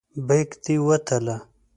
[0.27, 1.35] بیک دې وتله.